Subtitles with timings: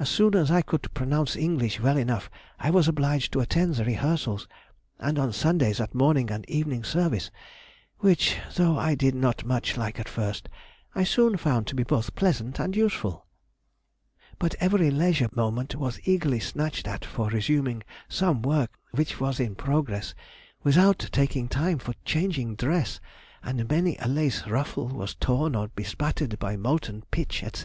[0.00, 3.84] As soon as I could pronounce English well enough I was obliged to attend the
[3.84, 4.48] rehearsals,
[4.98, 7.30] and on Sundays at morning and evening service,
[7.98, 10.48] which, though I did not much like at first,
[10.96, 13.24] I soon found to be both pleasant and useful.
[14.40, 14.42] [Sidenote: 1775 1782.
[14.42, 18.72] Life in Bath.] "But every leisure moment was eagerly snatched at for resuming some work
[18.90, 20.12] which was in progress,
[20.64, 22.98] without taking time for changing dress,
[23.44, 27.50] and many a lace ruffle was torn or bespattered by molten pitch, &c.